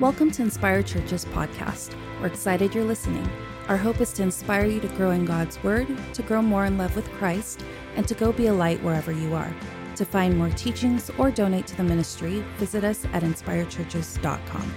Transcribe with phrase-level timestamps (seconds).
[0.00, 1.94] Welcome to Inspire Church's podcast.
[2.18, 3.28] We're excited you're listening.
[3.68, 6.78] Our hope is to inspire you to grow in God's Word, to grow more in
[6.78, 7.62] love with Christ,
[7.94, 9.54] and to go be a light wherever you are.
[9.96, 14.74] To find more teachings or donate to the ministry, visit us at inspirechurches.com.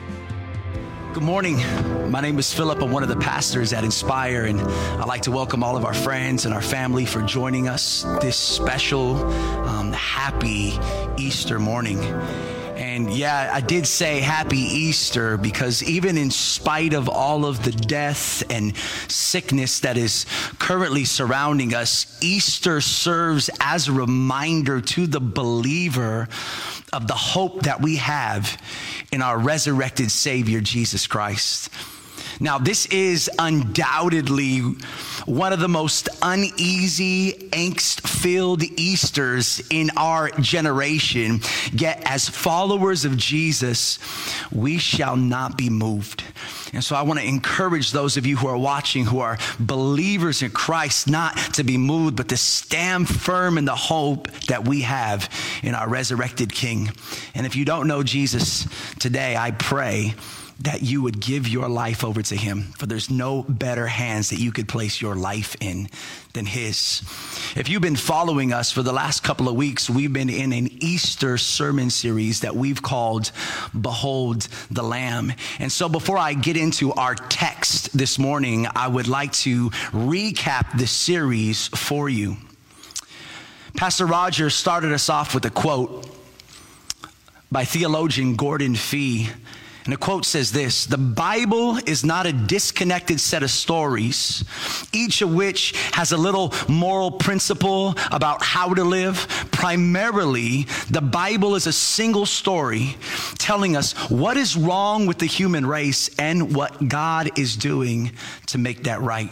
[1.14, 1.58] Good morning.
[2.12, 2.82] My name is Philip.
[2.82, 5.94] I'm one of the pastors at Inspire, and I'd like to welcome all of our
[5.94, 9.16] friends and our family for joining us this special,
[9.66, 10.78] um, happy
[11.18, 12.02] Easter morning.
[12.96, 17.74] And yeah, I did say happy Easter because even in spite of all of the
[17.74, 18.74] death and
[19.10, 20.26] sickness that is
[20.60, 26.30] currently surrounding us, Easter serves as a reminder to the believer
[26.94, 28.58] of the hope that we have
[29.12, 31.70] in our resurrected Savior, Jesus Christ.
[32.40, 34.60] Now, this is undoubtedly
[35.26, 41.40] one of the most uneasy, angst filled Easters in our generation.
[41.72, 44.00] Yet, as followers of Jesus,
[44.52, 46.24] we shall not be moved.
[46.74, 50.42] And so, I want to encourage those of you who are watching, who are believers
[50.42, 54.82] in Christ, not to be moved, but to stand firm in the hope that we
[54.82, 55.30] have
[55.64, 56.92] in our resurrected King.
[57.34, 58.68] And if you don't know Jesus
[59.00, 60.16] today, I pray
[60.60, 62.64] that you would give your life over to him.
[62.78, 65.90] For there's no better hands that you could place your life in
[66.34, 67.02] than his.
[67.56, 70.70] If you've been following us for the last couple of weeks we've been in an
[70.82, 73.32] easter sermon series that we've called
[73.80, 75.34] behold the lamb.
[75.60, 80.78] And so before i get into our text this morning i would like to recap
[80.78, 82.38] the series for you.
[83.76, 86.10] Pastor roger started us off with a quote
[87.52, 89.30] by theologian gordon fee
[89.86, 94.44] and the quote says this The Bible is not a disconnected set of stories,
[94.92, 99.28] each of which has a little moral principle about how to live.
[99.52, 102.98] Primarily, the Bible is a single story
[103.38, 108.12] telling us what is wrong with the human race and what God is doing
[108.48, 109.32] to make that right.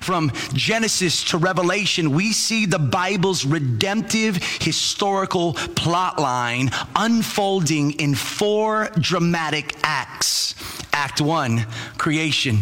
[0.00, 8.88] From Genesis to Revelation, we see the Bible's redemptive historical plot line unfolding in four
[8.98, 10.54] dramatic acts.
[10.92, 11.66] Act one,
[11.98, 12.58] creation.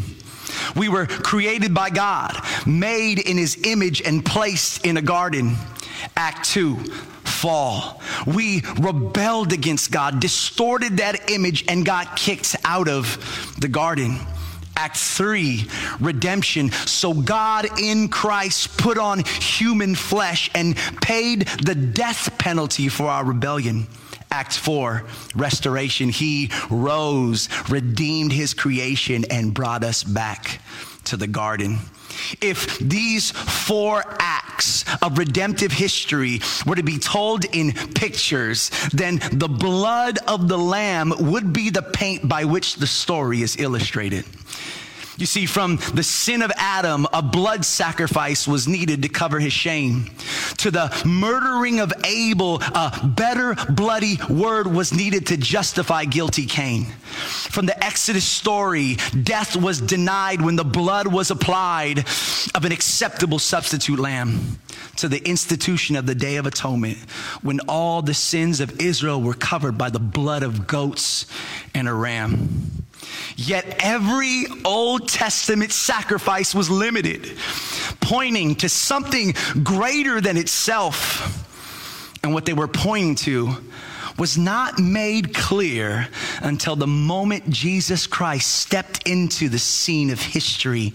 [0.76, 5.56] We were created by God, made in his image, and placed in a garden.
[6.16, 6.76] Act two,
[7.24, 8.00] fall.
[8.26, 14.18] We rebelled against God, distorted that image, and got kicked out of the garden.
[14.80, 15.66] Act 3,
[16.00, 16.70] redemption.
[16.70, 23.22] So God in Christ put on human flesh and paid the death penalty for our
[23.22, 23.86] rebellion.
[24.30, 25.04] Act 4,
[25.36, 26.08] restoration.
[26.08, 30.62] He rose, redeemed his creation, and brought us back
[31.04, 31.80] to the garden.
[32.40, 39.48] If these four acts of redemptive history were to be told in pictures, then the
[39.48, 44.24] blood of the Lamb would be the paint by which the story is illustrated.
[45.20, 49.52] You see, from the sin of Adam, a blood sacrifice was needed to cover his
[49.52, 50.10] shame.
[50.56, 56.86] To the murdering of Abel, a better bloody word was needed to justify guilty Cain.
[57.50, 61.98] From the Exodus story, death was denied when the blood was applied
[62.54, 64.58] of an acceptable substitute lamb.
[64.96, 66.98] To the institution of the Day of Atonement,
[67.42, 71.26] when all the sins of Israel were covered by the blood of goats
[71.74, 72.79] and a ram.
[73.36, 77.36] Yet every Old Testament sacrifice was limited,
[78.00, 81.46] pointing to something greater than itself.
[82.22, 83.56] And what they were pointing to
[84.18, 86.08] was not made clear
[86.42, 90.92] until the moment Jesus Christ stepped into the scene of history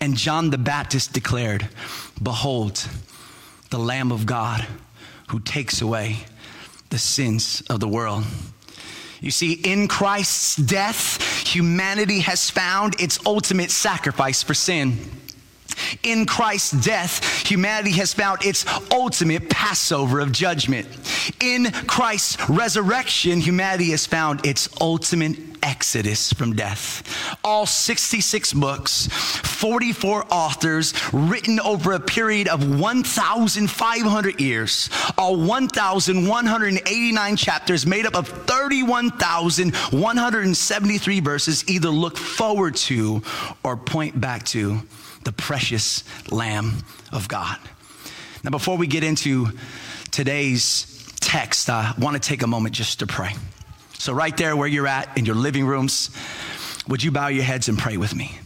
[0.00, 1.68] and John the Baptist declared,
[2.22, 2.86] Behold,
[3.70, 4.64] the Lamb of God
[5.28, 6.18] who takes away
[6.90, 8.24] the sins of the world.
[9.20, 14.98] You see, in Christ's death, humanity has found its ultimate sacrifice for sin.
[16.02, 20.86] In Christ's death, humanity has found its ultimate Passover of judgment.
[21.40, 27.02] In Christ's resurrection, humanity has found its ultimate exodus from death.
[27.44, 37.86] All 66 books, 44 authors, written over a period of 1,500 years, all 1,189 chapters
[37.86, 43.22] made up of 31,173 verses, either look forward to
[43.62, 44.80] or point back to
[45.28, 46.72] the precious Lamb
[47.12, 47.58] of God.
[48.42, 49.48] Now, before we get into
[50.10, 53.32] today's text, I want to take a moment just to pray.
[53.98, 56.08] So, right there where you're at in your living rooms,
[56.88, 58.38] would you bow your heads and pray with me?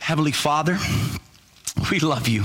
[0.00, 0.76] Heavenly Father,
[1.92, 2.42] we love you.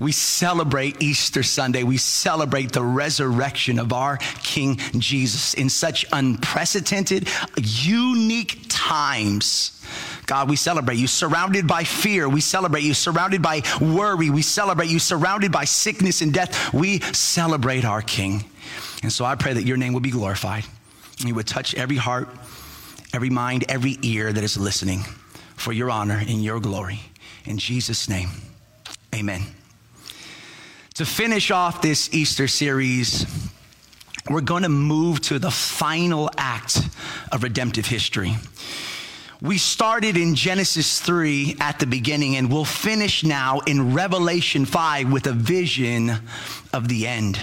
[0.00, 1.84] We celebrate Easter Sunday.
[1.84, 9.80] We celebrate the resurrection of our King Jesus in such unprecedented, unique times.
[10.28, 12.28] God, we celebrate you surrounded by fear.
[12.28, 14.28] We celebrate you surrounded by worry.
[14.28, 16.74] We celebrate you surrounded by sickness and death.
[16.74, 18.44] We celebrate our King.
[19.02, 20.64] And so I pray that your name will be glorified.
[21.24, 22.28] You would touch every heart,
[23.14, 25.00] every mind, every ear that is listening
[25.56, 27.00] for your honor and your glory.
[27.46, 28.28] In Jesus' name,
[29.14, 29.40] amen.
[30.96, 33.26] To finish off this Easter series,
[34.28, 36.82] we're going to move to the final act
[37.32, 38.36] of redemptive history.
[39.40, 45.12] We started in Genesis 3 at the beginning, and we'll finish now in Revelation 5
[45.12, 46.10] with a vision
[46.72, 47.38] of the end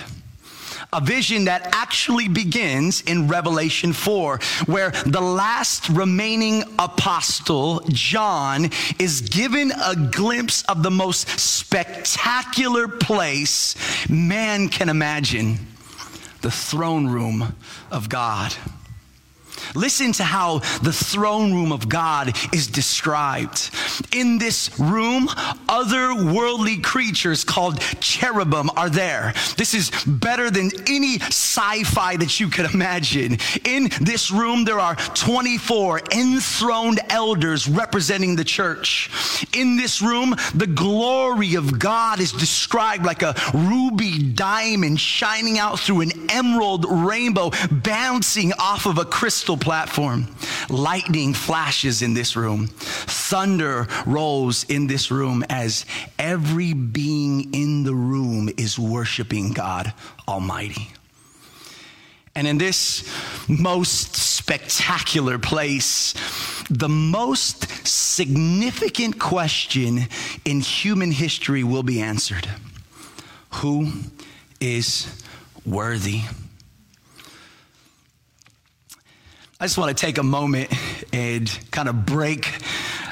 [0.93, 9.21] a vision that actually begins in Revelation 4, where the last remaining apostle, John, is
[9.21, 13.75] given a glimpse of the most spectacular place
[14.09, 15.59] man can imagine
[16.41, 17.55] the throne room
[17.91, 18.55] of God.
[19.75, 23.69] Listen to how the throne room of God is described.
[24.13, 25.29] In this room,
[25.67, 29.33] other worldly creatures called cherubim are there.
[29.57, 33.37] This is better than any sci fi that you could imagine.
[33.65, 39.09] In this room, there are 24 enthroned elders representing the church.
[39.53, 45.79] In this room, the glory of God is described like a ruby diamond shining out
[45.79, 50.27] through an emerald rainbow, bouncing off of a crystal platform.
[50.69, 52.67] Lightning flashes in this room.
[52.67, 55.85] Thunder rolls in this room as
[56.19, 59.91] every being in the room is worshiping God
[60.27, 60.89] Almighty.
[62.35, 63.09] And in this
[63.47, 66.13] most spectacular place,
[66.69, 70.01] the most significant question
[70.43, 72.47] in human history will be answered
[73.61, 73.91] Who
[74.59, 75.23] is
[75.65, 76.21] worthy?
[79.57, 80.69] I just want to take a moment
[81.13, 82.53] and kind of break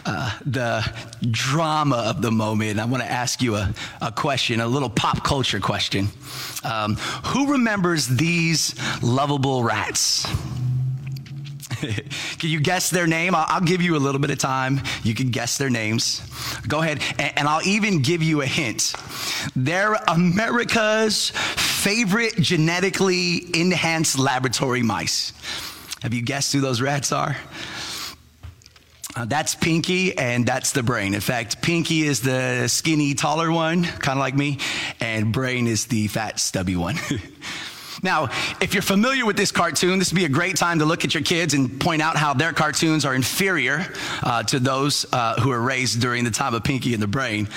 [0.06, 0.84] uh, the
[1.32, 2.82] drama of the moment.
[2.82, 6.10] I want to ask you a, a question, a little pop culture question.
[6.66, 6.96] Um,
[7.28, 10.26] who remembers these lovable rats?
[11.80, 13.36] can you guess their name?
[13.36, 14.82] I'll, I'll, give you a little bit of time.
[15.02, 16.22] You can guess their names.
[16.68, 18.94] Go ahead, and, and I'll even give you a hint.
[19.56, 25.32] They're America's favorite genetically enhanced laboratory mice.
[26.04, 27.38] Have you guessed who those rats are?
[29.16, 31.14] Uh, that's Pinky, and that's the brain.
[31.14, 34.58] In fact, Pinky is the skinny, taller one, kind of like me,
[35.00, 36.98] and Brain is the fat, stubby one.
[38.04, 38.26] Now,
[38.60, 41.14] if you're familiar with this cartoon, this would be a great time to look at
[41.14, 43.88] your kids and point out how their cartoons are inferior
[44.22, 47.48] uh, to those uh, who were raised during the time of Pinky and the Brain.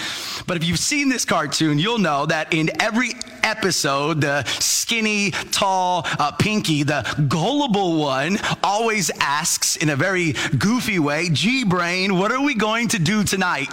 [0.47, 3.11] But if you've seen this cartoon, you'll know that in every
[3.43, 11.01] episode, the skinny, tall uh, Pinky, the gullible one, always asks in a very goofy
[11.01, 13.69] way, Gee, Brain, what are we going to do tonight?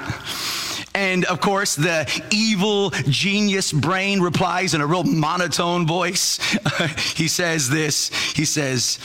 [0.95, 6.39] And of course, the evil genius brain replies in a real monotone voice.
[7.15, 8.99] he says this He says,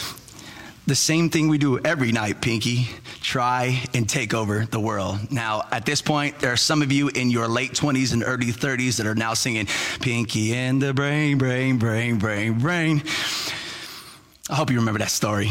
[0.89, 2.89] the same thing we do every night, Pinky.
[3.21, 5.31] Try and take over the world.
[5.31, 8.47] Now, at this point, there are some of you in your late 20s and early
[8.47, 9.67] 30s that are now singing
[10.01, 13.03] Pinky and the brain, brain, brain, brain, brain.
[14.49, 15.51] I hope you remember that story.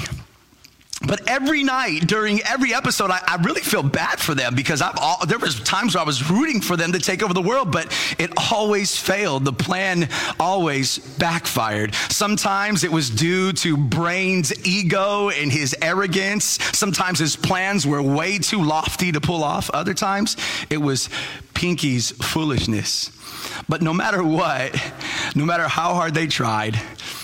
[1.06, 4.98] But every night during every episode, I, I, really feel bad for them because I've
[5.00, 7.72] all, there was times where I was rooting for them to take over the world,
[7.72, 9.46] but it always failed.
[9.46, 11.94] The plan always backfired.
[12.10, 16.58] Sometimes it was due to Brain's ego and his arrogance.
[16.74, 19.70] Sometimes his plans were way too lofty to pull off.
[19.70, 20.36] Other times
[20.72, 21.10] it was
[21.54, 23.12] Pinky's foolishness.
[23.70, 24.76] But no matter what,
[25.36, 26.80] no matter how hard they tried,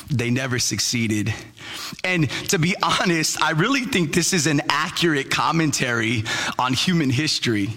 [0.09, 1.33] they never succeeded.
[2.03, 6.23] And to be honest, I really think this is an accurate commentary
[6.59, 7.69] on human history.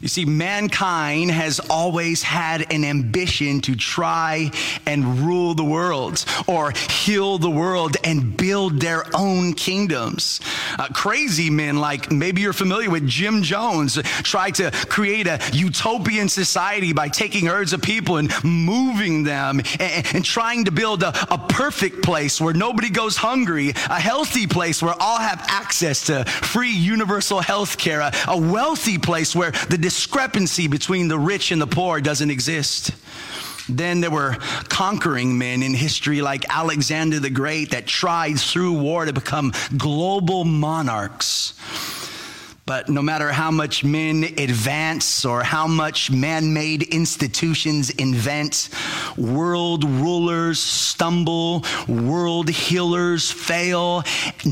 [0.00, 4.50] You see, mankind has always had an ambition to try
[4.86, 10.40] and rule the world or heal the world and build their own kingdoms.
[10.78, 16.28] Uh, crazy men, like maybe you're familiar with Jim Jones, tried to create a utopian
[16.28, 21.08] society by taking herds of people and moving them and, and trying to build a,
[21.32, 26.24] a perfect place where nobody goes hungry, a healthy place where all have access to
[26.24, 31.60] free universal health care, a, a wealthy place where the discrepancy between the rich and
[31.60, 32.90] the poor doesn't exist.
[33.68, 34.36] Then there were
[34.68, 40.44] conquering men in history like Alexander the Great that tried through war to become global
[40.44, 41.52] monarchs.
[42.68, 48.68] But no matter how much men advance or how much man made institutions invent,
[49.16, 54.02] world rulers stumble, world healers fail,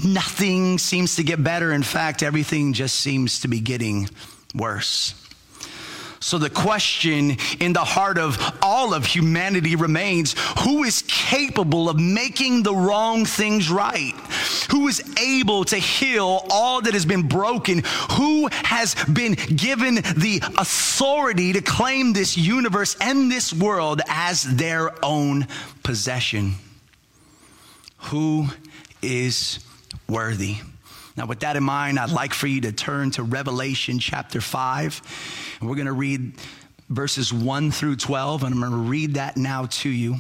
[0.03, 1.73] nothing seems to get better.
[1.73, 4.09] In fact, everything just seems to be getting
[4.55, 5.13] worse.
[6.21, 12.01] So the question in the heart of all of humanity remains who is capable of
[12.01, 14.15] making the wrong things right?
[14.71, 17.83] Who is able to heal all that has been broken?
[18.13, 24.93] Who has been given the authority to claim this universe and this world as their
[25.05, 25.47] own
[25.83, 26.55] possession?
[27.99, 28.47] Who
[29.03, 29.61] is
[30.09, 30.57] worthy?
[31.17, 35.57] Now, with that in mind, I'd like for you to turn to Revelation chapter 5.
[35.61, 36.35] And we're going to read
[36.91, 38.45] verses 1 through 12.
[38.45, 40.17] And I'm going to read that now to you.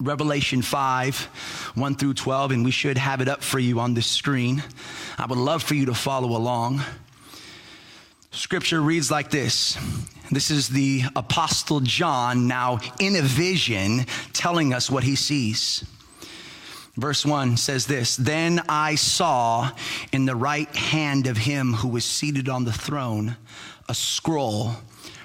[0.00, 2.52] Revelation 5, 1 through 12.
[2.52, 4.62] And we should have it up for you on the screen.
[5.18, 6.82] I would love for you to follow along.
[8.30, 9.78] Scripture reads like this.
[10.30, 15.84] This is the Apostle John now in a vision telling us what he sees.
[16.96, 19.70] Verse 1 says this Then I saw
[20.12, 23.36] in the right hand of him who was seated on the throne
[23.88, 24.72] a scroll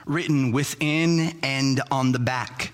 [0.06, 2.74] written within and on the back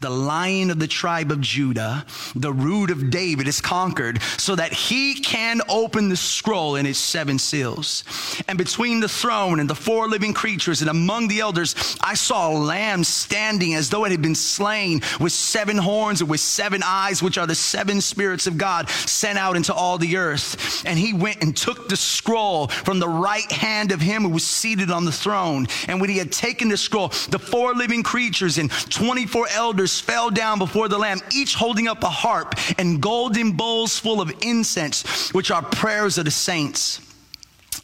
[0.00, 4.72] the lion of the tribe of Judah, the root of David, is conquered so that
[4.72, 8.04] he can open the scroll and its seven seals.
[8.48, 12.50] And between the throne and the four living creatures and among the elders, I saw
[12.50, 16.82] a lamb standing as though it had been slain with seven horns and with seven
[16.84, 20.84] eyes, which are the seven spirits of God sent out into all the earth.
[20.84, 24.44] And he went and took the scroll from the right hand of him who was
[24.44, 25.66] seated on the throne.
[25.88, 30.30] And when he had taken the scroll, the four living creatures and 24 elders fell
[30.30, 35.30] down before the Lamb, each holding up a harp and golden bowls full of incense,
[35.30, 37.00] which are prayers of the saints.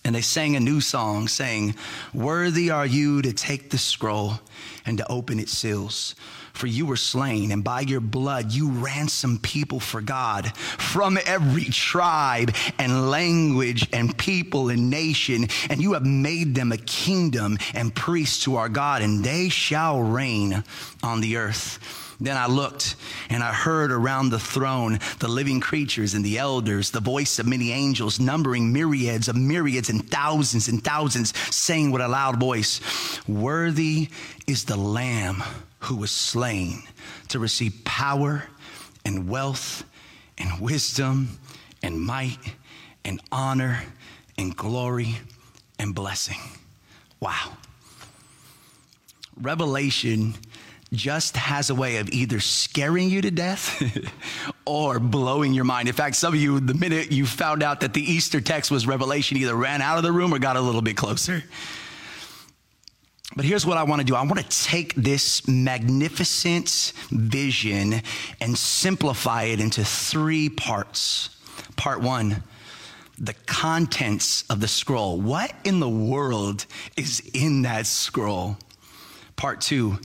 [0.05, 1.75] And they sang a new song, saying,
[2.13, 4.41] Worthy are you to take the scroll
[4.85, 6.15] and to open its seals.
[6.63, 11.65] For you were slain, and by your blood you ransomed people for God from every
[11.65, 15.49] tribe and language and people and nation.
[15.71, 20.01] And you have made them a kingdom and priests to our God, and they shall
[20.01, 20.63] reign
[21.03, 21.81] on the earth.
[22.21, 22.95] Then I looked
[23.29, 27.47] and I heard around the throne the living creatures and the elders, the voice of
[27.49, 32.81] many angels, numbering myriads of myriads and thousands and thousands, saying with a loud voice,
[33.27, 34.11] Worthy
[34.47, 35.43] is the Lamb
[35.83, 36.83] who was slain
[37.29, 38.45] to receive power
[39.05, 39.85] and wealth
[40.39, 41.39] and wisdom
[41.83, 42.39] and might
[43.05, 43.83] and honor
[44.39, 45.17] and glory
[45.79, 46.39] and blessing.
[47.21, 47.57] Wow.
[49.41, 50.35] Revelation
[50.93, 53.83] just has a way of either scaring you to death
[54.67, 55.89] or blowing your mind.
[55.89, 58.87] In fact, some of you, the minute you found out that the Easter text was
[58.87, 61.43] Revelation, either ran out of the room or got a little bit closer.
[63.35, 68.03] But here's what I want to do I want to take this magnificent vision
[68.41, 71.31] and simplify it into three parts.
[71.77, 72.43] Part one,
[73.19, 75.21] the contents of the scroll.
[75.21, 78.57] What in the world is in that scroll?
[79.37, 79.99] Part two,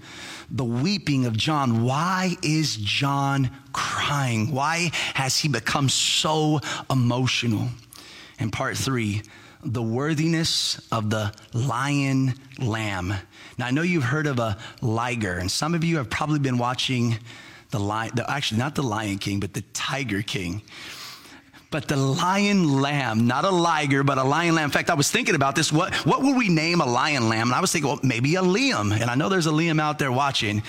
[0.49, 1.83] the weeping of John.
[1.83, 4.51] Why is John crying?
[4.51, 7.69] Why has he become so emotional?
[8.39, 9.23] And part three,
[9.73, 13.13] the worthiness of the lion lamb.
[13.57, 16.57] Now, I know you've heard of a liger, and some of you have probably been
[16.57, 17.17] watching
[17.71, 20.61] the lion, actually, not the Lion King, but the Tiger King.
[21.69, 24.65] But the lion lamb, not a liger, but a lion lamb.
[24.65, 25.71] In fact, I was thinking about this.
[25.71, 27.49] What, what would we name a lion lamb?
[27.49, 28.93] And I was thinking, well, maybe a Liam.
[28.93, 30.61] And I know there's a Liam out there watching.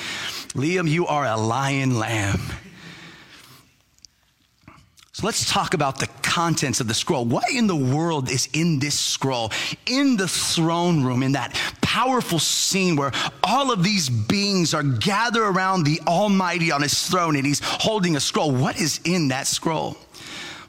[0.54, 2.40] Liam, you are a lion lamb.
[5.18, 7.24] So let's talk about the contents of the scroll.
[7.24, 9.50] What in the world is in this scroll?
[9.84, 13.10] In the throne room, in that powerful scene where
[13.42, 18.14] all of these beings are gathered around the Almighty on his throne and he's holding
[18.14, 18.52] a scroll.
[18.52, 19.96] What is in that scroll?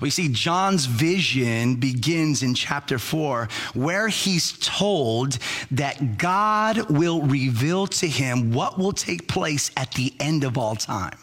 [0.02, 5.38] We see John's vision begins in chapter four, where he's told
[5.70, 10.76] that God will reveal to him what will take place at the end of all
[10.76, 11.20] time.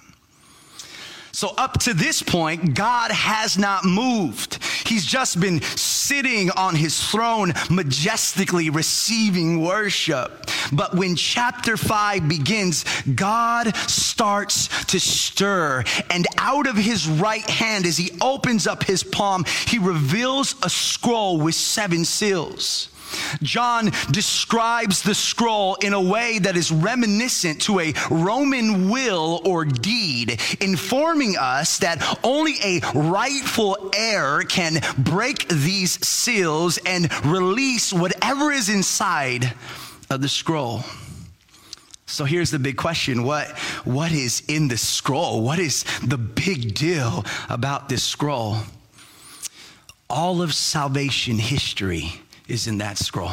[1.36, 4.58] So, up to this point, God has not moved.
[4.86, 10.50] He's just been sitting on his throne, majestically receiving worship.
[10.72, 17.84] But when chapter 5 begins, God starts to stir, and out of his right hand,
[17.84, 22.88] as he opens up his palm, he reveals a scroll with seven seals.
[23.42, 29.64] John describes the scroll in a way that is reminiscent to a Roman will or
[29.64, 38.52] deed, informing us that only a rightful heir can break these seals and release whatever
[38.52, 39.52] is inside
[40.10, 40.82] of the scroll.
[42.06, 43.24] So here's the big question.
[43.24, 43.48] What,
[43.84, 45.42] what is in the scroll?
[45.42, 48.58] What is the big deal about this scroll?
[50.08, 52.12] All of salvation history
[52.48, 53.32] is in that scroll.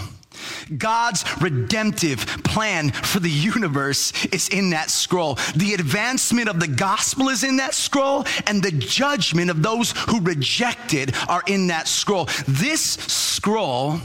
[0.77, 5.35] God's redemptive plan for the universe is in that scroll.
[5.55, 10.21] The advancement of the gospel is in that scroll, and the judgment of those who
[10.21, 12.25] rejected are in that scroll.
[12.47, 13.99] This scroll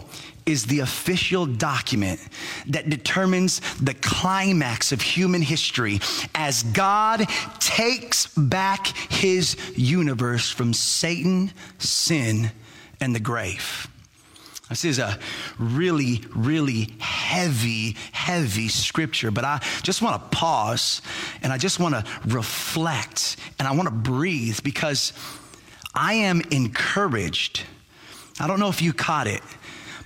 [0.46, 2.18] is the official document
[2.66, 6.00] that determines the climax of human history
[6.34, 7.26] as God
[7.58, 12.50] takes back his universe from Satan, sin,
[12.98, 13.88] and the grave.
[14.68, 15.18] This is a
[15.58, 21.00] really, really heavy, heavy scripture, but I just want to pause
[21.42, 25.14] and I just want to reflect and I want to breathe because
[25.94, 27.62] I am encouraged.
[28.38, 29.42] I don't know if you caught it,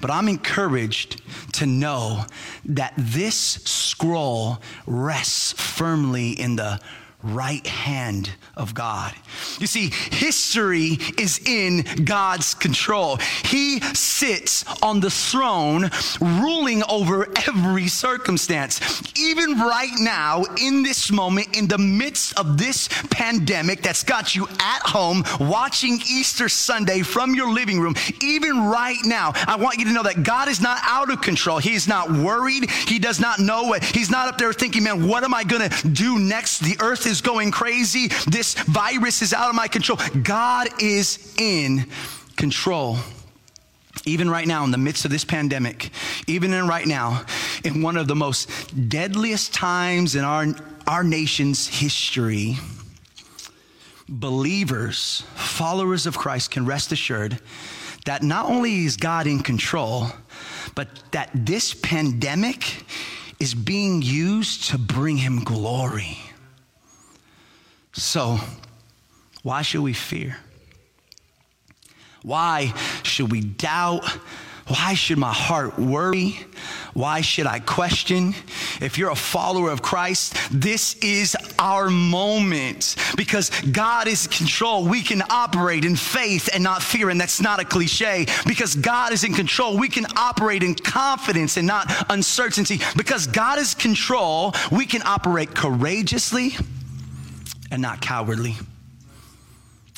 [0.00, 1.22] but I'm encouraged
[1.54, 2.24] to know
[2.64, 6.80] that this scroll rests firmly in the
[7.22, 9.12] right hand of God.
[9.58, 13.16] You see, history is in God's control.
[13.44, 18.80] He sits on the throne, ruling over every circumstance.
[19.18, 24.48] Even right now, in this moment, in the midst of this pandemic that's got you
[24.60, 29.84] at home watching Easter Sunday from your living room, even right now, I want you
[29.86, 31.58] to know that God is not out of control.
[31.58, 32.70] He's not worried.
[32.70, 35.68] He does not know what, he's not up there thinking, man, what am I going
[35.68, 36.60] to do next?
[36.60, 38.08] The earth is going crazy.
[38.26, 39.98] This virus is out of my control.
[40.22, 41.86] God is in
[42.36, 42.96] control.
[44.04, 45.90] Even right now, in the midst of this pandemic,
[46.26, 47.24] even in right now,
[47.62, 48.48] in one of the most
[48.88, 50.46] deadliest times in our,
[50.88, 52.56] our nation's history,
[54.08, 57.38] believers, followers of Christ can rest assured
[58.06, 60.08] that not only is God in control,
[60.74, 62.84] but that this pandemic
[63.38, 66.18] is being used to bring him glory.
[67.92, 68.38] So,
[69.42, 70.36] why should we fear?
[72.22, 74.04] Why should we doubt?
[74.68, 76.38] Why should my heart worry?
[76.94, 78.34] Why should I question?
[78.80, 84.86] If you're a follower of Christ, this is our moment because God is in control.
[84.86, 88.26] We can operate in faith and not fear, and that's not a cliche.
[88.46, 92.80] Because God is in control, we can operate in confidence and not uncertainty.
[92.96, 96.56] Because God is control, we can operate courageously
[97.72, 98.54] and not cowardly.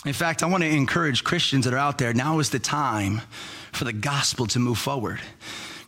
[0.07, 3.21] In fact, I want to encourage Christians that are out there now is the time
[3.73, 5.21] for the gospel to move forward.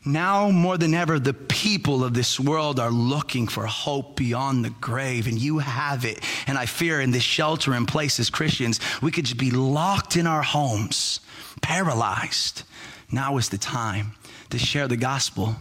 [0.04, 4.70] Now, more than ever, the people of this world are looking for hope beyond the
[4.70, 6.18] grave, and you have it.
[6.48, 10.16] And I fear in this shelter in place as Christians, we could just be locked
[10.16, 11.20] in our homes,
[11.62, 12.64] paralyzed.
[13.12, 14.12] Now is the time
[14.50, 15.54] to share the gospel.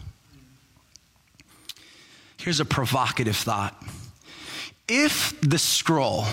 [2.38, 3.75] Here's a provocative thought
[4.87, 6.25] if the scroll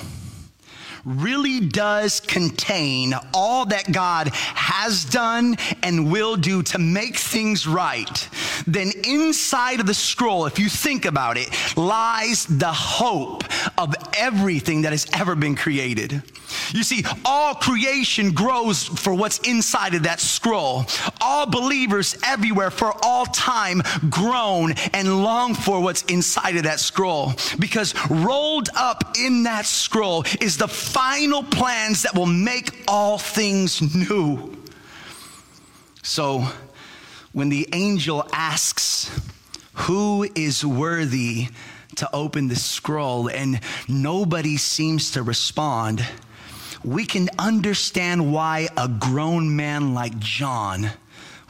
[1.05, 8.29] really does contain all that God has done and will do to make things right,
[8.67, 13.45] then inside of the scroll, if you think about it, lies the hope
[13.79, 16.23] of everything that has ever been created.
[16.73, 20.87] You see, all creation grows for what's inside of that scroll.
[21.21, 27.35] All believers everywhere for all time groan and long for what's inside of that scroll.
[27.59, 33.95] Because rolled up in that scroll is the final plans that will make all things
[33.95, 34.57] new.
[36.03, 36.47] So
[37.33, 39.11] when the angel asks,
[39.75, 41.49] Who is worthy
[41.97, 43.29] to open the scroll?
[43.29, 46.05] and nobody seems to respond
[46.85, 50.91] we can understand why a grown man like John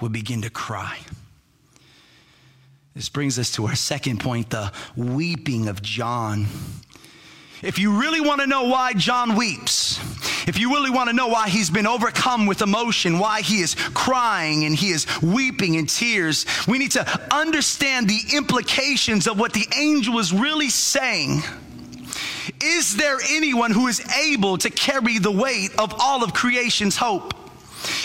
[0.00, 0.98] would begin to cry.
[2.94, 6.46] This brings us to our second point the weeping of John.
[7.62, 9.98] If you really want to know why John weeps,
[10.48, 13.76] if you really want to know why he's been overcome with emotion, why he is
[13.94, 19.52] crying and he is weeping in tears, we need to understand the implications of what
[19.52, 21.42] the angel is really saying.
[22.62, 27.34] Is there anyone who is able to carry the weight of all of creation's hope?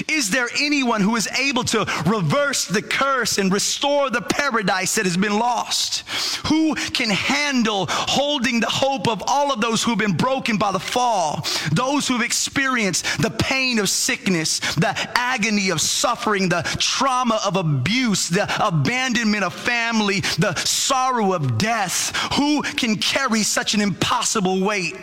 [0.08, 5.06] Is there anyone who is able to reverse the curse and restore the paradise that
[5.06, 6.04] has been lost?
[6.48, 10.80] Who can handle holding the hope of all of those who've been broken by the
[10.80, 17.56] fall, those who've experienced the pain of sickness, the agony of suffering, the trauma of
[17.56, 22.16] abuse, the abandonment of family, the sorrow of death?
[22.34, 24.96] Who can carry such an impossible weight?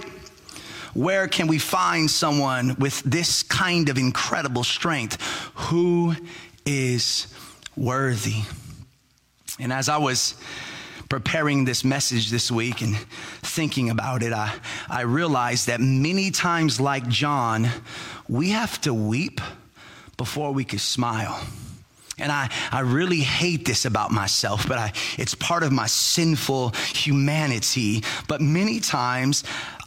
[0.95, 5.21] Where can we find someone with this kind of incredible strength?
[5.55, 6.15] Who
[6.65, 7.27] is
[7.77, 8.43] worthy?
[9.59, 10.35] And as I was
[11.09, 12.97] preparing this message this week and
[13.43, 14.55] thinking about it, I,
[14.89, 17.69] I realized that many times, like John,
[18.29, 19.41] we have to weep
[20.17, 21.45] before we can smile.
[22.19, 26.71] And I, I really hate this about myself, but I, it's part of my sinful
[26.95, 28.05] humanity.
[28.29, 29.43] But many times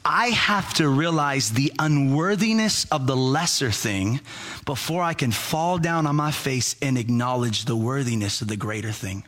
[0.10, 4.22] I have to realize the unworthiness of the lesser thing
[4.66, 8.94] before I can fall down on my face and acknowledge the worthiness of the greater
[8.94, 9.26] thing.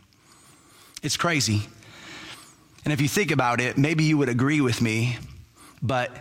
[1.04, 1.64] It's crazy.
[2.86, 5.18] And if you think about it, maybe you would agree with me,
[5.82, 6.16] but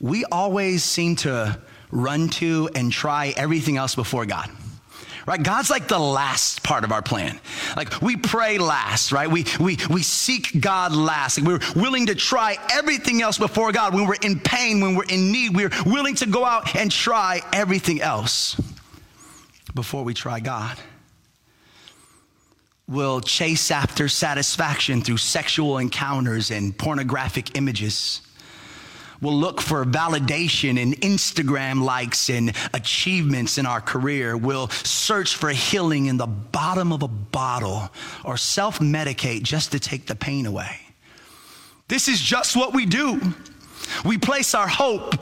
[0.00, 1.60] we always seem to
[1.92, 4.50] run to and try everything else before God
[5.26, 5.42] right?
[5.42, 7.40] God's like the last part of our plan.
[7.76, 9.30] Like we pray last, right?
[9.30, 11.38] We, we, we seek God last.
[11.38, 13.94] Like we're willing to try everything else before God.
[13.94, 17.40] When we're in pain, when we're in need, we're willing to go out and try
[17.52, 18.60] everything else
[19.74, 20.78] before we try God.
[22.88, 28.22] We'll chase after satisfaction through sexual encounters and pornographic images
[29.20, 34.36] We'll look for validation in Instagram likes and achievements in our career.
[34.36, 37.90] We'll search for healing in the bottom of a bottle
[38.24, 40.80] or self medicate just to take the pain away.
[41.88, 43.20] This is just what we do.
[44.04, 45.14] We place our hope,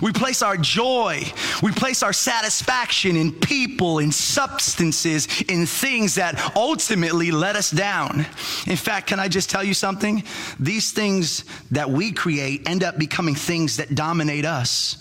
[0.00, 1.24] we place our joy,
[1.62, 8.26] we place our satisfaction in people, in substances, in things that ultimately let us down.
[8.66, 10.22] In fact, can I just tell you something?
[10.60, 14.98] These things that we create end up becoming things that dominate us.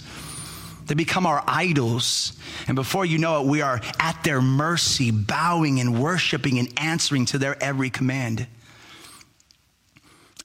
[0.88, 2.34] They become our idols.
[2.68, 7.26] And before you know it, we are at their mercy, bowing and worshiping and answering
[7.28, 8.48] to their every command.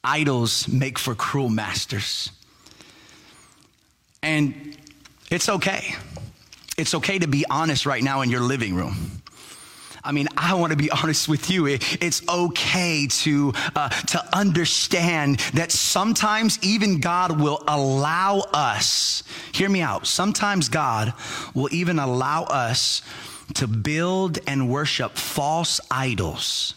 [0.05, 2.31] Idols make for cruel masters.
[4.27, 4.77] And
[5.31, 5.95] it's okay.
[6.77, 9.23] It's okay to be honest right now in your living room.
[10.03, 11.67] I mean, I want to be honest with you.
[11.67, 19.81] It's okay to, uh, to understand that sometimes even God will allow us, hear me
[19.81, 21.13] out, sometimes God
[21.55, 23.03] will even allow us
[23.55, 26.75] to build and worship false idols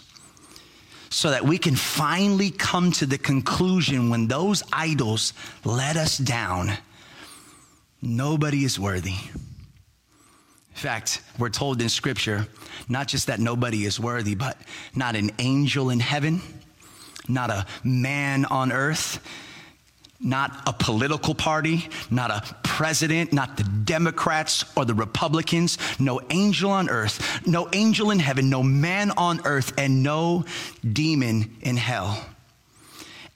[1.09, 5.33] so that we can finally come to the conclusion when those idols
[5.65, 6.77] let us down
[8.01, 9.15] Nobody is worthy.
[10.69, 12.47] In fact, we're told in Scripture
[12.87, 14.57] not just that nobody is worthy, but
[14.95, 16.41] not an angel in heaven,
[17.27, 19.19] not a man on earth,
[20.21, 26.71] not a political party, not a president, not the Democrats or the Republicans, no angel
[26.71, 30.45] on earth, no angel in heaven, no man on earth, and no
[30.93, 32.25] demon in hell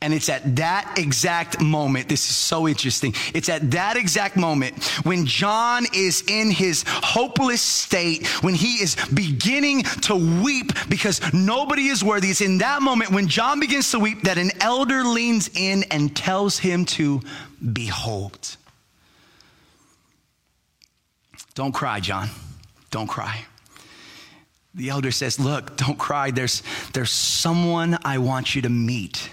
[0.03, 3.15] and it's at that exact moment, this is so interesting.
[3.33, 8.97] It's at that exact moment when John is in his hopeless state, when he is
[9.13, 12.29] beginning to weep because nobody is worthy.
[12.29, 16.13] It's in that moment when John begins to weep that an elder leans in and
[16.13, 17.21] tells him to
[17.71, 18.57] behold.
[21.55, 22.27] Don't cry, John.
[22.91, 23.45] Don't cry.
[24.75, 26.31] The elder says, Look, don't cry.
[26.31, 26.61] There's,
[26.91, 29.29] there's someone I want you to meet.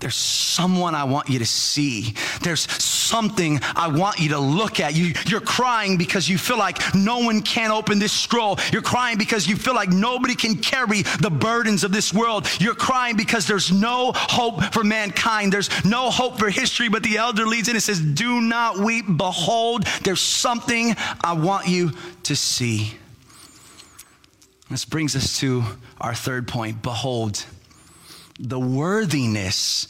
[0.00, 2.14] There's someone I want you to see.
[2.40, 4.96] There's something I want you to look at.
[4.96, 8.58] You, you're crying because you feel like no one can open this scroll.
[8.72, 12.48] You're crying because you feel like nobody can carry the burdens of this world.
[12.58, 15.52] You're crying because there's no hope for mankind.
[15.52, 16.88] There's no hope for history.
[16.88, 19.04] But the elder leads in and says, Do not weep.
[19.06, 22.94] Behold, there's something I want you to see.
[24.70, 25.62] This brings us to
[26.00, 26.80] our third point.
[26.80, 27.44] Behold
[28.40, 29.86] the worthiness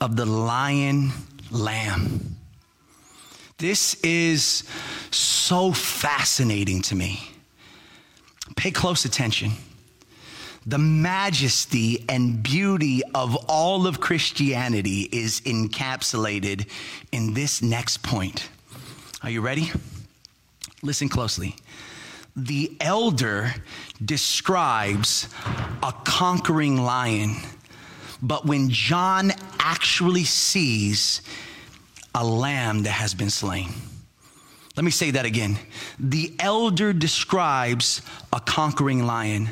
[0.00, 1.10] of the lion
[1.50, 2.36] lamb.
[3.58, 4.64] This is
[5.10, 7.20] so fascinating to me.
[8.56, 9.52] Pay close attention.
[10.66, 16.68] The majesty and beauty of all of Christianity is encapsulated
[17.12, 18.48] in this next point.
[19.22, 19.70] Are you ready?
[20.82, 21.54] Listen closely.
[22.34, 23.54] The elder
[24.04, 25.28] describes
[25.82, 27.36] a conquering lion
[28.22, 31.22] but when John actually sees
[32.14, 33.68] a lamb that has been slain,
[34.76, 35.58] Let me say that again.
[35.98, 38.02] The elder describes
[38.32, 39.48] a conquering lion,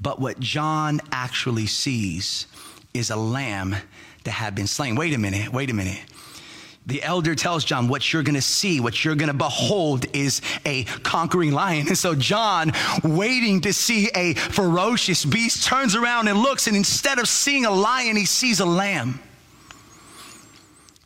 [0.00, 2.46] but what John actually sees
[2.94, 3.74] is a lamb
[4.24, 4.94] that had been slain.
[4.94, 6.00] Wait a minute, wait a minute.
[6.86, 11.52] The elder tells John, What you're gonna see, what you're gonna behold is a conquering
[11.52, 11.86] lion.
[11.88, 12.72] And so John,
[13.04, 17.70] waiting to see a ferocious beast, turns around and looks, and instead of seeing a
[17.70, 19.20] lion, he sees a lamb.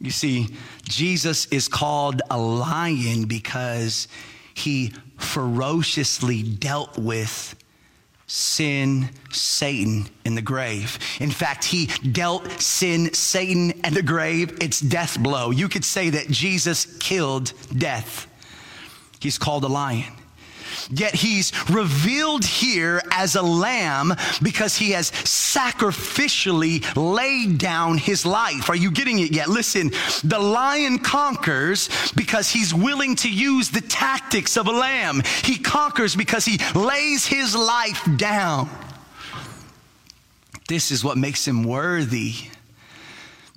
[0.00, 0.48] You see,
[0.82, 4.08] Jesus is called a lion because
[4.52, 7.56] he ferociously dealt with
[8.26, 10.98] sin, Satan in the grave.
[11.20, 15.50] In fact, he dealt sin, Satan, and the grave its death blow.
[15.50, 18.26] You could say that Jesus killed death.
[19.20, 20.12] He's called a lion.
[20.90, 28.68] Yet he's revealed here as a lamb because he has sacrificially laid down his life.
[28.68, 29.48] Are you getting it yet?
[29.48, 29.90] Listen,
[30.22, 35.22] the lion conquers because he's willing to use the tactics of a lamb.
[35.42, 38.68] He conquers because he lays his life down.
[40.68, 42.34] This is what makes him worthy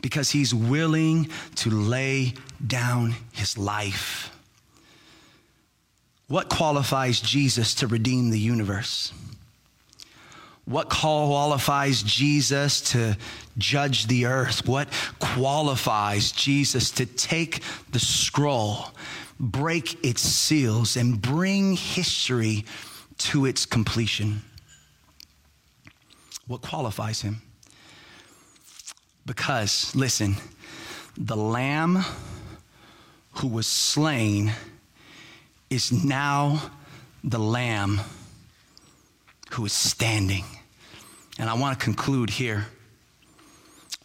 [0.01, 2.33] because he's willing to lay
[2.65, 4.36] down his life.
[6.27, 9.13] What qualifies Jesus to redeem the universe?
[10.65, 13.15] What qualifies Jesus to
[13.57, 14.67] judge the earth?
[14.67, 18.89] What qualifies Jesus to take the scroll,
[19.39, 22.65] break its seals, and bring history
[23.19, 24.41] to its completion?
[26.47, 27.41] What qualifies him?
[29.25, 30.35] Because, listen,
[31.17, 32.03] the Lamb
[33.35, 34.51] who was slain
[35.69, 36.71] is now
[37.23, 37.99] the Lamb
[39.51, 40.45] who is standing.
[41.39, 42.67] And I want to conclude here.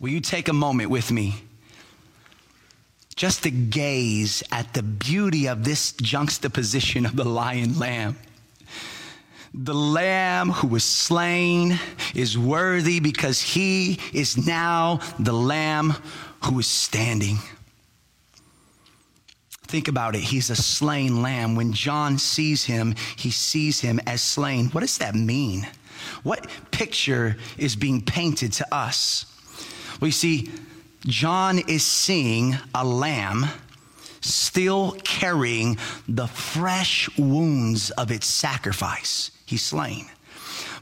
[0.00, 1.36] Will you take a moment with me
[3.14, 8.16] just to gaze at the beauty of this juxtaposition of the lion lamb?
[9.54, 11.78] The lamb who was slain
[12.14, 15.94] is worthy because he is now the lamb
[16.44, 17.38] who is standing.
[19.72, 20.20] Think about it.
[20.20, 21.54] He's a slain lamb.
[21.54, 24.66] When John sees him, he sees him as slain.
[24.66, 25.66] What does that mean?
[26.24, 29.24] What picture is being painted to us?
[29.98, 30.50] We see
[31.06, 33.46] John is seeing a lamb
[34.20, 39.30] still carrying the fresh wounds of its sacrifice.
[39.46, 40.04] He's slain.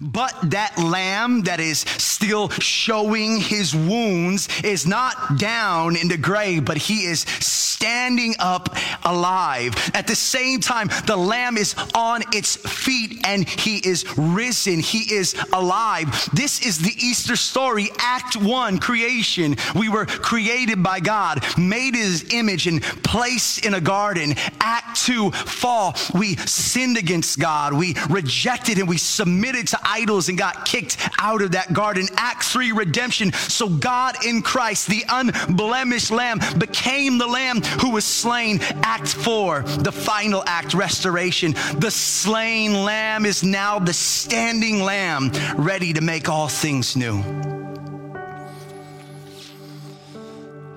[0.01, 6.65] But that lamb that is still showing his wounds is not down in the grave,
[6.65, 9.75] but he is standing up alive.
[9.95, 14.81] At the same time, the lamb is on its feet and he is risen.
[14.81, 16.29] He is alive.
[16.33, 19.57] This is the Easter story, Act One, creation.
[19.75, 24.35] We were created by God, made his image, and placed in a garden.
[24.61, 25.97] Act Two, fall.
[26.15, 27.73] We sinned against God.
[27.73, 32.07] We rejected and We submitted to idols and got kicked out of that garden.
[32.17, 33.33] Act three, redemption.
[33.33, 38.61] So God in Christ, the unblemished lamb, became the lamb who was slain.
[38.83, 41.53] Act four, the final act, restoration.
[41.79, 47.23] The slain lamb is now the standing lamb, ready to make all things new.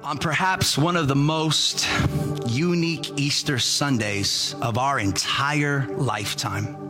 [0.04, 1.88] On perhaps one of the most
[2.46, 6.83] unique Easter Sundays of our entire lifetime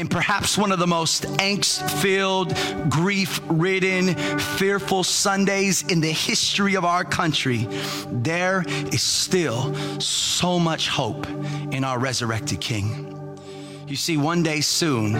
[0.00, 2.56] in perhaps one of the most angst filled,
[2.90, 7.68] grief ridden, fearful Sundays in the history of our country,
[8.10, 11.28] there is still so much hope
[11.70, 13.38] in our resurrected King.
[13.86, 15.14] You see, one day soon,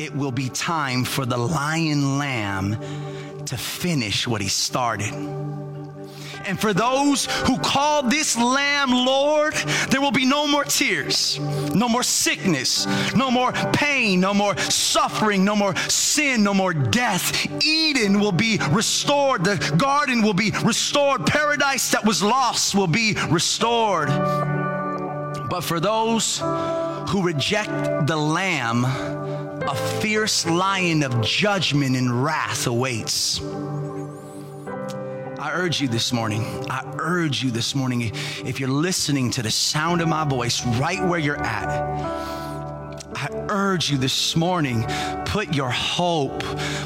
[0.00, 2.78] it will be time for the lion lamb
[3.44, 5.12] to finish what he started.
[6.46, 9.54] And for those who call this lamb Lord,
[9.90, 11.38] there will be no more tears,
[11.74, 17.46] no more sickness, no more pain, no more suffering, no more sin, no more death.
[17.64, 19.44] Eden will be restored.
[19.44, 21.26] The garden will be restored.
[21.26, 24.08] Paradise that was lost will be restored.
[25.48, 26.38] But for those
[27.08, 33.40] who reject the lamb, a fierce lion of judgment and wrath awaits.
[35.38, 38.12] I urge you this morning, I urge you this morning,
[38.44, 41.68] if you're listening to the sound of my voice right where you're at,
[43.16, 44.84] I urge you this morning,
[45.24, 46.42] put your hope,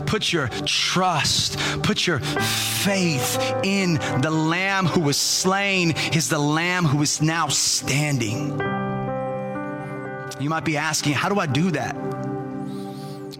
[0.06, 6.84] put your trust, put your faith in the Lamb who was slain, is the Lamb
[6.84, 8.58] who is now standing.
[10.40, 11.96] You might be asking, how do I do that?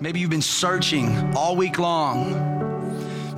[0.01, 2.58] Maybe you've been searching all week long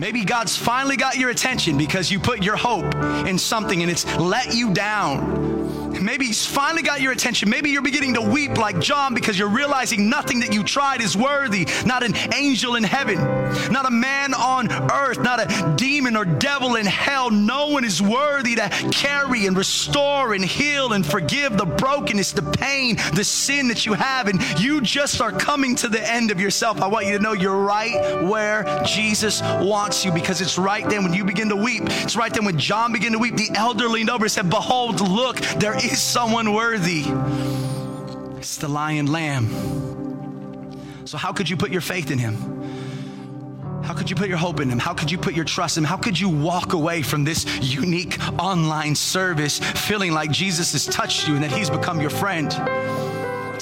[0.00, 2.94] Maybe God's finally got your attention because you put your hope
[3.26, 5.59] in something and it's let you down.
[6.00, 7.50] Maybe he's finally got your attention.
[7.50, 11.16] Maybe you're beginning to weep like John because you're realizing nothing that you tried is
[11.16, 11.66] worthy.
[11.84, 13.18] Not an angel in heaven,
[13.70, 17.30] not a man on earth, not a demon or devil in hell.
[17.30, 22.42] No one is worthy to carry and restore and heal and forgive the brokenness, the
[22.42, 24.28] pain, the sin that you have.
[24.28, 26.80] And you just are coming to the end of yourself.
[26.80, 31.04] I want you to know you're right where Jesus wants you because it's right then
[31.04, 31.82] when you begin to weep.
[31.86, 33.36] It's right then when John began to weep.
[33.36, 37.04] The elder leaned over and said, Behold, look, there is someone worthy.
[38.38, 39.48] It's the lion lamb.
[41.04, 42.36] So, how could you put your faith in him?
[43.82, 44.78] How could you put your hope in him?
[44.78, 45.88] How could you put your trust in him?
[45.88, 51.26] How could you walk away from this unique online service feeling like Jesus has touched
[51.26, 52.54] you and that he's become your friend?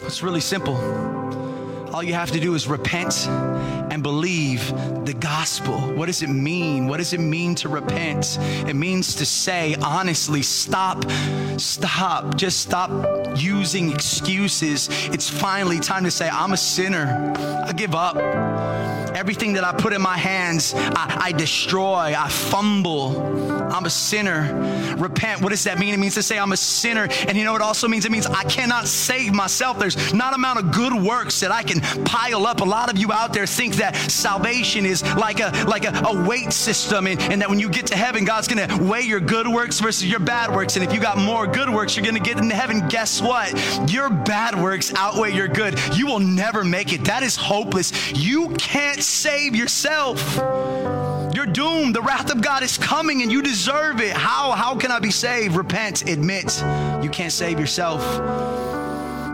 [0.02, 0.76] It's really simple.
[1.94, 4.68] All you have to do is repent and believe
[5.06, 5.78] the gospel.
[5.78, 6.86] What does it mean?
[6.86, 8.38] What does it mean to repent?
[8.66, 11.04] It means to say, honestly, stop,
[11.58, 12.90] stop, just stop
[13.36, 14.88] using excuses.
[15.08, 17.34] It's finally time to say, I'm a sinner.
[17.66, 18.16] I give up.
[19.14, 23.57] Everything that I put in my hands, I, I destroy, I fumble.
[23.70, 24.96] I'm a sinner.
[24.98, 25.94] Repent, what does that mean?
[25.94, 27.08] It means to say I'm a sinner.
[27.26, 28.04] And you know what also means?
[28.04, 29.78] It means I cannot save myself.
[29.78, 32.60] There's not amount of good works that I can pile up.
[32.60, 36.26] A lot of you out there think that salvation is like a like a, a
[36.26, 39.46] weight system and, and that when you get to heaven, God's gonna weigh your good
[39.46, 40.76] works versus your bad works.
[40.76, 42.86] And if you got more good works, you're gonna get into heaven.
[42.88, 43.52] Guess what?
[43.90, 45.78] Your bad works outweigh your good.
[45.94, 47.04] You will never make it.
[47.04, 48.12] That is hopeless.
[48.12, 50.97] You can't save yourself.
[51.38, 51.94] You're doomed.
[51.94, 54.10] The wrath of God is coming and you deserve it.
[54.10, 54.50] How?
[54.50, 55.54] How can I be saved?
[55.54, 56.60] Repent, admit
[57.00, 58.02] you can't save yourself.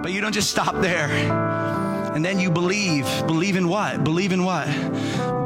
[0.03, 1.09] But you don't just stop there.
[2.15, 3.07] And then you believe.
[3.27, 4.05] Believe in what?
[4.05, 4.67] Believe in what?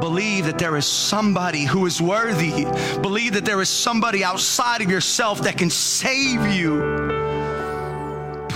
[0.01, 2.65] Believe that there is somebody who is worthy.
[3.01, 7.18] Believe that there is somebody outside of yourself that can save you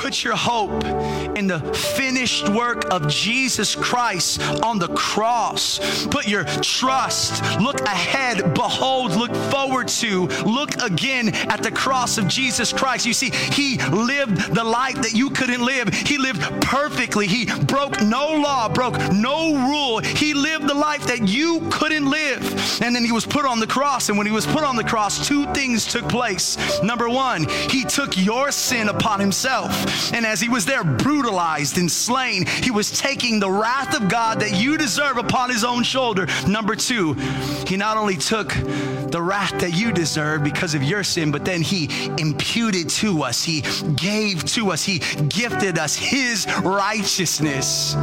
[0.03, 0.83] put your hope
[1.37, 6.05] in the finished work of Jesus Christ on the cross.
[6.07, 12.27] Put your trust, look ahead, behold, look forward to, look again at the cross of
[12.27, 13.05] Jesus Christ.
[13.05, 15.87] You see, He lived the life that you couldn't live.
[15.93, 17.25] He lived perfectly.
[17.25, 19.99] He broke no law, broke no rule.
[19.99, 22.41] He lived the life that you couldn't live.
[22.81, 24.09] And then He was put on the cross.
[24.09, 26.57] And when He was put on the cross, two things took place.
[26.83, 29.92] Number one, He took your sin upon Himself.
[30.13, 34.39] And as he was there brutalized and slain, he was taking the wrath of God
[34.41, 36.27] that you deserve upon his own shoulder.
[36.47, 37.13] Number two,
[37.67, 41.61] he not only took the wrath that you deserve because of your sin, but then
[41.61, 43.61] he imputed to us, he
[43.95, 47.95] gave to us, he gifted us his righteousness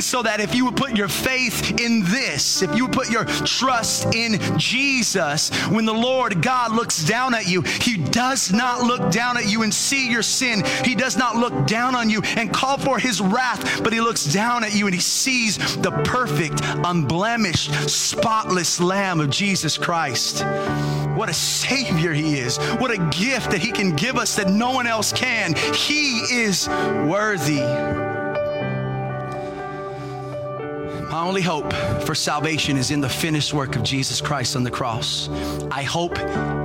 [0.00, 3.24] so that if you would put your faith in this, if you would put your
[3.24, 9.10] trust in Jesus, when the Lord God looks down at you, He does not look
[9.10, 10.64] down at you and see your sin.
[10.84, 14.24] He does not look down on you and call for His wrath, but He looks
[14.24, 20.44] down at you and He sees the perfect, unblemished, spotless Lamb of Jesus Christ.
[21.16, 22.58] What a Savior He is.
[22.78, 25.54] What a gift that He can give us that no one else can.
[25.74, 28.07] He is worthy.
[31.18, 31.72] My only hope
[32.04, 35.28] for salvation is in the finished work of Jesus Christ on the cross.
[35.68, 36.16] I hope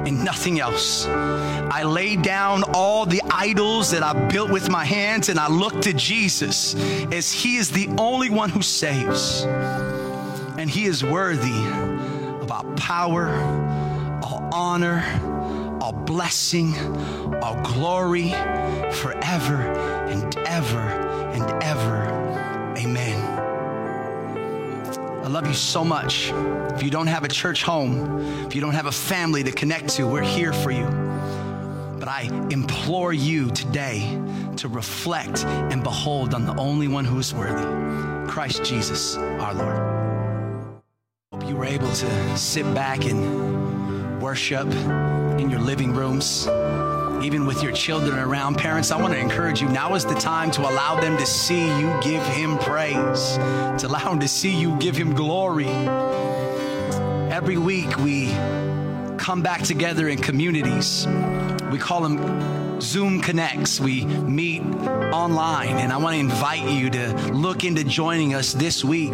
[0.06, 1.08] in nothing else.
[1.08, 5.82] I lay down all the idols that I built with my hands and I look
[5.82, 6.76] to Jesus
[7.12, 9.42] as He is the only one who saves.
[10.60, 11.66] And He is worthy
[12.40, 15.00] of our power, our honor,
[15.82, 16.76] our blessing,
[17.42, 18.30] our glory
[18.92, 19.64] forever
[20.12, 20.78] and ever
[21.34, 21.93] and ever.
[25.24, 26.32] I love you so much.
[26.76, 29.88] If you don't have a church home, if you don't have a family to connect
[29.92, 30.86] to, we're here for you.
[31.98, 34.20] But I implore you today
[34.58, 37.64] to reflect and behold on the only one who is worthy
[38.30, 40.84] Christ Jesus, our Lord.
[41.32, 44.68] Hope you were able to sit back and worship
[45.40, 46.48] in your living rooms
[47.24, 48.58] even with your children around.
[48.58, 51.66] Parents, I want to encourage you now is the time to allow them to see
[51.80, 53.38] you give Him praise,
[53.80, 55.70] to allow them to see you give Him glory.
[57.30, 58.28] Every week we
[59.18, 61.08] come back together in communities.
[61.72, 63.80] We call them Zoom Connects.
[63.80, 68.84] We meet online, and I want to invite you to look into joining us this
[68.84, 69.14] week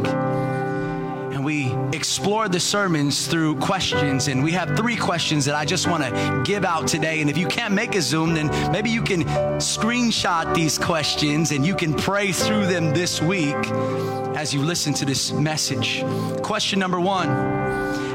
[1.39, 4.27] and we explore the sermons through questions.
[4.27, 7.21] And we have three questions that I just want to give out today.
[7.21, 9.23] And if you can't make a Zoom, then maybe you can
[9.57, 13.55] screenshot these questions and you can pray through them this week
[14.35, 16.03] as you listen to this message.
[16.41, 17.29] Question number one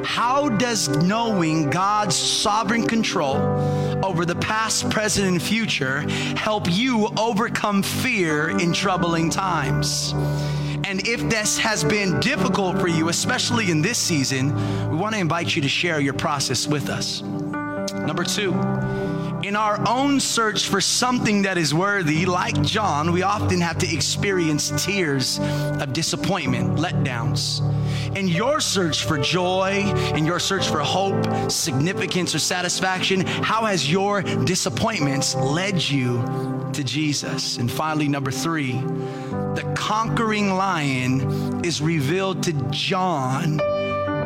[0.05, 3.37] How does knowing God's sovereign control
[4.05, 6.01] over the past, present, and future
[6.37, 10.13] help you overcome fear in troubling times.
[10.87, 14.55] And if this has been difficult for you, especially in this season,
[14.91, 17.23] we want to invite you to share your process with us.
[17.23, 18.53] Number two,
[19.45, 23.95] in our own search for something that is worthy, like John, we often have to
[23.95, 27.61] experience tears of disappointment, letdowns.
[28.17, 29.83] In your search for joy,
[30.15, 36.83] in your search for hope, significance, or satisfaction, how has your disappointments led you to
[36.83, 37.59] Jesus?
[37.59, 43.61] And finally, number three, the conquering lion is revealed to John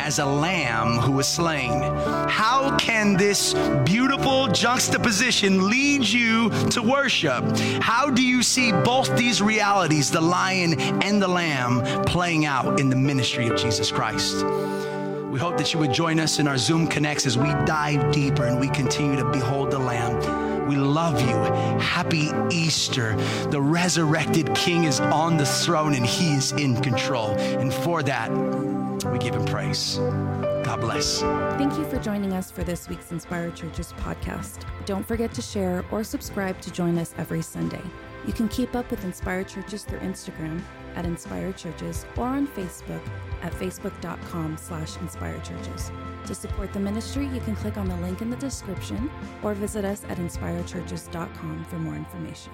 [0.01, 1.83] as a lamb who was slain.
[2.29, 7.45] How can this beautiful juxtaposition lead you to worship?
[7.81, 12.89] How do you see both these realities, the lion and the lamb, playing out in
[12.89, 14.45] the ministry of Jesus Christ?
[15.31, 18.47] We hope that you would join us in our Zoom Connects as we dive deeper
[18.47, 20.67] and we continue to behold the Lamb.
[20.67, 21.37] We love you.
[21.81, 23.15] Happy Easter.
[23.51, 27.31] The resurrected King is on the throne and he is in control.
[27.31, 28.31] And for that,
[29.05, 29.97] we give him praise.
[29.97, 31.21] God bless.
[31.59, 34.65] Thank you for joining us for this week's Inspired Churches podcast.
[34.87, 37.83] Don't forget to share or subscribe to join us every Sunday.
[38.27, 40.61] You can keep up with Inspired Churches through Instagram
[40.97, 43.03] at Inspired Churches or on Facebook
[43.43, 45.91] at facebook.com slash inspired churches.
[46.27, 49.11] To support the ministry, you can click on the link in the description
[49.43, 52.53] or visit us at inspiredchurches.com for more information.